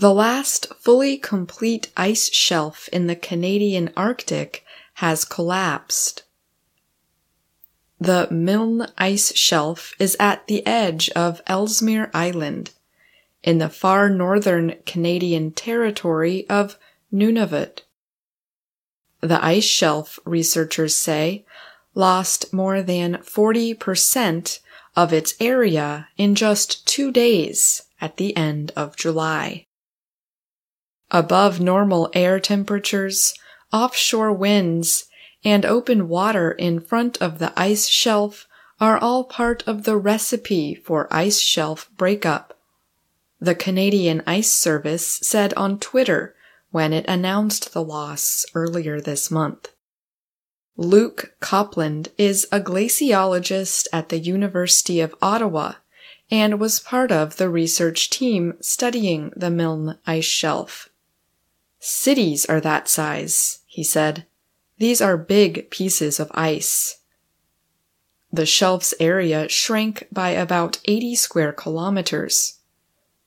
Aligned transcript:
The 0.00 0.14
last 0.14 0.72
fully 0.76 1.18
complete 1.18 1.92
ice 1.94 2.32
shelf 2.32 2.88
in 2.90 3.06
the 3.06 3.14
Canadian 3.14 3.92
Arctic 3.98 4.64
has 4.94 5.26
collapsed. 5.26 6.22
The 8.00 8.26
Milne 8.30 8.90
Ice 8.96 9.36
Shelf 9.36 9.92
is 9.98 10.16
at 10.18 10.46
the 10.46 10.66
edge 10.66 11.10
of 11.10 11.42
Ellesmere 11.46 12.10
Island, 12.14 12.70
in 13.42 13.58
the 13.58 13.68
far 13.68 14.08
northern 14.08 14.76
Canadian 14.86 15.50
territory 15.50 16.48
of 16.48 16.78
Nunavut. 17.12 17.82
The 19.20 19.44
ice 19.44 19.64
shelf, 19.64 20.18
researchers 20.24 20.96
say, 20.96 21.44
lost 21.94 22.54
more 22.54 22.80
than 22.80 23.16
40% 23.16 24.60
of 24.96 25.12
its 25.12 25.34
area 25.38 26.08
in 26.16 26.34
just 26.34 26.86
two 26.88 27.12
days 27.12 27.82
at 28.00 28.16
the 28.16 28.34
end 28.34 28.72
of 28.74 28.96
July. 28.96 29.66
Above 31.10 31.60
normal 31.60 32.10
air 32.14 32.38
temperatures, 32.38 33.34
offshore 33.72 34.32
winds, 34.32 35.06
and 35.44 35.64
open 35.64 36.08
water 36.08 36.52
in 36.52 36.80
front 36.80 37.20
of 37.20 37.38
the 37.38 37.52
ice 37.56 37.88
shelf 37.88 38.46
are 38.80 38.98
all 38.98 39.24
part 39.24 39.66
of 39.66 39.84
the 39.84 39.96
recipe 39.96 40.74
for 40.74 41.08
ice 41.12 41.40
shelf 41.40 41.90
breakup. 41.96 42.56
The 43.40 43.54
Canadian 43.54 44.22
Ice 44.26 44.52
Service 44.52 45.18
said 45.22 45.54
on 45.54 45.78
Twitter 45.78 46.34
when 46.70 46.92
it 46.92 47.06
announced 47.08 47.72
the 47.72 47.82
loss 47.82 48.44
earlier 48.54 49.00
this 49.00 49.30
month. 49.30 49.70
Luke 50.76 51.34
Copland 51.40 52.08
is 52.16 52.46
a 52.52 52.60
glaciologist 52.60 53.86
at 53.92 54.10
the 54.10 54.18
University 54.18 55.00
of 55.00 55.14
Ottawa 55.20 55.74
and 56.30 56.60
was 56.60 56.80
part 56.80 57.10
of 57.10 57.36
the 57.36 57.48
research 57.48 58.08
team 58.08 58.54
studying 58.60 59.32
the 59.34 59.50
Milne 59.50 59.98
ice 60.06 60.24
shelf. 60.24 60.89
Cities 61.80 62.44
are 62.44 62.60
that 62.60 62.88
size, 62.88 63.60
he 63.66 63.82
said. 63.82 64.26
These 64.78 65.00
are 65.00 65.16
big 65.16 65.70
pieces 65.70 66.20
of 66.20 66.30
ice. 66.34 66.98
The 68.30 68.46
shelf's 68.46 68.94
area 69.00 69.48
shrank 69.48 70.06
by 70.12 70.30
about 70.30 70.78
80 70.84 71.16
square 71.16 71.52
kilometers. 71.52 72.58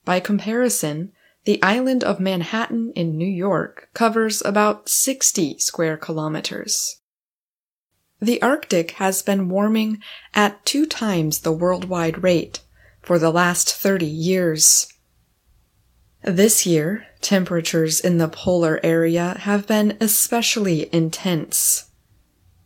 By 0.04 0.20
comparison, 0.20 1.12
the 1.44 1.62
island 1.62 2.02
of 2.02 2.20
Manhattan 2.20 2.92
in 2.94 3.18
New 3.18 3.28
York 3.28 3.90
covers 3.92 4.40
about 4.44 4.88
60 4.88 5.58
square 5.58 5.96
kilometers. 5.96 7.00
The 8.20 8.40
Arctic 8.40 8.92
has 8.92 9.20
been 9.20 9.48
warming 9.48 9.98
at 10.32 10.64
two 10.64 10.86
times 10.86 11.40
the 11.40 11.52
worldwide 11.52 12.22
rate 12.22 12.60
for 13.02 13.18
the 13.18 13.32
last 13.32 13.74
30 13.74 14.06
years. 14.06 14.93
This 16.24 16.64
year, 16.64 17.06
temperatures 17.20 18.00
in 18.00 18.16
the 18.16 18.28
polar 18.28 18.80
area 18.82 19.36
have 19.40 19.66
been 19.66 19.98
especially 20.00 20.88
intense. 20.90 21.90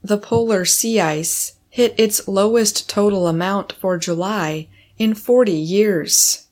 The 0.01 0.17
polar 0.17 0.65
sea 0.65 1.01
ice 1.01 1.55
hit 1.69 1.93
its 1.99 2.29
lowest 2.29 2.89
total 2.89 3.27
amount 3.27 3.73
for 3.73 3.99
July 3.99 4.69
in 4.97 5.13
40 5.13 5.51
years. 5.51 6.47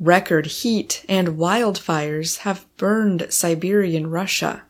Record 0.00 0.46
heat 0.46 1.04
and 1.06 1.36
wildfires 1.36 2.38
have 2.38 2.66
burned 2.78 3.26
Siberian 3.28 4.06
Russia. 4.06 4.62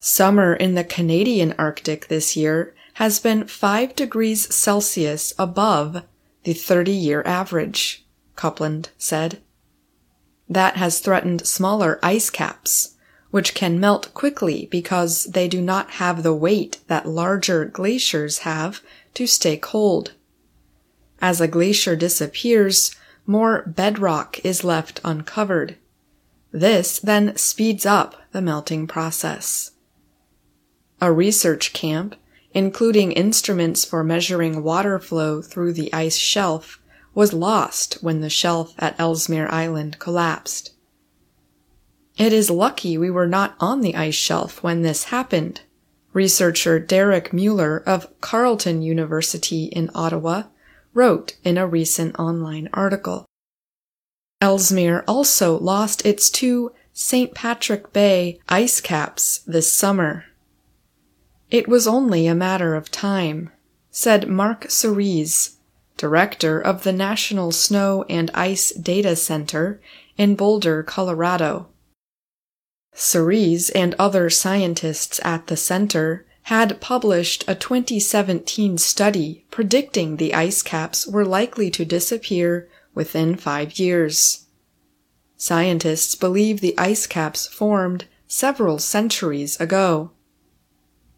Summer 0.00 0.52
in 0.52 0.74
the 0.74 0.84
Canadian 0.84 1.54
Arctic 1.58 2.08
this 2.08 2.36
year 2.36 2.74
has 2.94 3.20
been 3.20 3.46
5 3.46 3.94
degrees 3.94 4.52
Celsius 4.52 5.32
above 5.38 6.02
the 6.42 6.54
30 6.54 6.90
year 6.90 7.22
average, 7.24 8.04
Copland 8.34 8.90
said. 8.98 9.40
That 10.48 10.76
has 10.76 11.00
threatened 11.00 11.46
smaller 11.46 11.98
ice 12.02 12.30
caps, 12.30 12.94
which 13.30 13.54
can 13.54 13.78
melt 13.78 14.12
quickly 14.14 14.66
because 14.70 15.24
they 15.24 15.48
do 15.48 15.60
not 15.60 15.92
have 15.92 16.22
the 16.22 16.34
weight 16.34 16.78
that 16.88 17.06
larger 17.06 17.66
glaciers 17.66 18.38
have 18.38 18.80
to 19.14 19.26
stay 19.26 19.56
cold. 19.56 20.12
As 21.20 21.40
a 21.40 21.48
glacier 21.48 21.96
disappears, 21.96 22.94
more 23.26 23.62
bedrock 23.66 24.42
is 24.44 24.64
left 24.64 25.00
uncovered. 25.04 25.76
This 26.50 26.98
then 26.98 27.36
speeds 27.36 27.84
up 27.84 28.16
the 28.32 28.40
melting 28.40 28.86
process. 28.86 29.72
A 31.00 31.12
research 31.12 31.74
camp, 31.74 32.14
including 32.54 33.12
instruments 33.12 33.84
for 33.84 34.02
measuring 34.02 34.62
water 34.62 34.98
flow 34.98 35.42
through 35.42 35.74
the 35.74 35.92
ice 35.92 36.16
shelf, 36.16 36.80
was 37.18 37.32
lost 37.32 37.94
when 37.94 38.20
the 38.20 38.30
shelf 38.30 38.72
at 38.78 38.94
Ellesmere 38.96 39.48
Island 39.50 39.98
collapsed. 39.98 40.70
It 42.16 42.32
is 42.32 42.48
lucky 42.48 42.96
we 42.96 43.10
were 43.10 43.26
not 43.26 43.56
on 43.58 43.80
the 43.80 43.96
ice 43.96 44.14
shelf 44.14 44.62
when 44.62 44.82
this 44.82 45.06
happened, 45.06 45.62
researcher 46.12 46.78
Derek 46.78 47.32
Mueller 47.32 47.82
of 47.84 48.06
Carleton 48.20 48.82
University 48.82 49.64
in 49.64 49.90
Ottawa 49.96 50.44
wrote 50.94 51.36
in 51.42 51.58
a 51.58 51.66
recent 51.66 52.16
online 52.20 52.68
article. 52.72 53.26
Ellesmere 54.40 55.02
also 55.08 55.58
lost 55.58 56.06
its 56.06 56.30
two 56.30 56.70
St. 56.92 57.34
Patrick 57.34 57.92
Bay 57.92 58.38
ice 58.48 58.80
caps 58.80 59.38
this 59.38 59.72
summer. 59.72 60.26
It 61.50 61.66
was 61.66 61.88
only 61.88 62.28
a 62.28 62.34
matter 62.36 62.76
of 62.76 62.92
time, 62.92 63.50
said 63.90 64.28
Mark 64.28 64.68
Serreze, 64.68 65.57
director 65.98 66.58
of 66.58 66.84
the 66.84 66.92
National 66.92 67.52
Snow 67.52 68.06
and 68.08 68.30
Ice 68.32 68.70
Data 68.70 69.14
Center 69.16 69.82
in 70.16 70.36
Boulder, 70.36 70.82
Colorado. 70.82 71.68
Serreze 72.94 73.70
and 73.74 73.94
other 73.98 74.30
scientists 74.30 75.20
at 75.24 75.48
the 75.48 75.56
center 75.56 76.24
had 76.42 76.80
published 76.80 77.44
a 77.46 77.54
2017 77.54 78.78
study 78.78 79.44
predicting 79.50 80.16
the 80.16 80.32
ice 80.32 80.62
caps 80.62 81.06
were 81.06 81.24
likely 81.24 81.70
to 81.70 81.84
disappear 81.84 82.68
within 82.94 83.36
five 83.36 83.78
years. 83.78 84.46
Scientists 85.36 86.14
believe 86.14 86.60
the 86.60 86.76
ice 86.78 87.06
caps 87.06 87.46
formed 87.46 88.06
several 88.26 88.78
centuries 88.78 89.60
ago. 89.60 90.10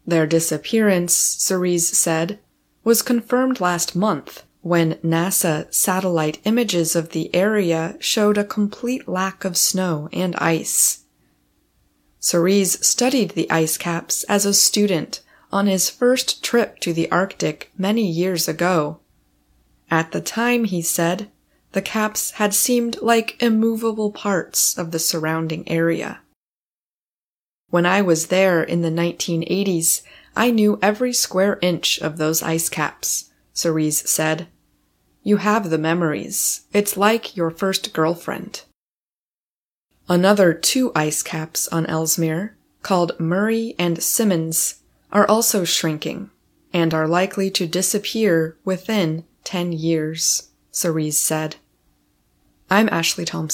Their 0.05 0.27
disappearance, 0.27 1.15
Serreze 1.15 1.93
said, 1.95 2.39
was 2.83 3.01
confirmed 3.01 3.59
last 3.59 3.95
month 3.95 4.43
when 4.61 4.95
NASA 4.95 5.71
satellite 5.73 6.39
images 6.43 6.95
of 6.95 7.09
the 7.09 7.33
area 7.35 7.97
showed 7.99 8.37
a 8.37 8.43
complete 8.43 9.07
lack 9.07 9.43
of 9.43 9.57
snow 9.57 10.07
and 10.13 10.35
ice. 10.35 11.03
Serreze 12.19 12.83
studied 12.83 13.31
the 13.31 13.49
ice 13.49 13.77
caps 13.77 14.23
as 14.23 14.45
a 14.45 14.53
student 14.53 15.21
on 15.51 15.65
his 15.65 15.89
first 15.89 16.43
trip 16.43 16.79
to 16.79 16.93
the 16.93 17.11
Arctic 17.11 17.71
many 17.77 18.07
years 18.07 18.47
ago. 18.47 18.99
At 19.89 20.11
the 20.11 20.21
time, 20.21 20.65
he 20.65 20.81
said, 20.81 21.29
the 21.73 21.81
caps 21.81 22.31
had 22.31 22.53
seemed 22.53 23.01
like 23.01 23.41
immovable 23.41 24.11
parts 24.11 24.77
of 24.77 24.91
the 24.91 24.99
surrounding 24.99 25.67
area. 25.67 26.19
When 27.69 27.85
I 27.85 28.01
was 28.01 28.27
there 28.27 28.61
in 28.61 28.81
the 28.81 28.89
1980s, 28.89 30.01
I 30.35 30.51
knew 30.51 30.77
every 30.81 31.13
square 31.13 31.57
inch 31.61 31.99
of 31.99 32.17
those 32.17 32.43
ice 32.43 32.69
caps, 32.69 33.30
Serreze 33.53 34.07
said. 34.07 34.47
You 35.23 35.37
have 35.37 35.69
the 35.69 35.77
memories. 35.77 36.61
It's 36.73 36.97
like 36.97 37.37
your 37.37 37.51
first 37.51 37.93
girlfriend. 37.93 38.63
Another 40.09 40.53
two 40.53 40.91
ice 40.95 41.21
caps 41.21 41.67
on 41.67 41.85
Ellesmere, 41.85 42.55
called 42.81 43.19
Murray 43.19 43.75
and 43.77 44.01
Simmons, 44.01 44.81
are 45.11 45.27
also 45.27 45.63
shrinking 45.63 46.29
and 46.73 46.93
are 46.93 47.07
likely 47.07 47.49
to 47.51 47.67
disappear 47.67 48.57
within 48.65 49.25
10 49.43 49.73
years, 49.73 50.49
Serreze 50.71 51.13
said. 51.13 51.57
I'm 52.69 52.89
Ashley 52.89 53.25
Thompson. 53.25 53.49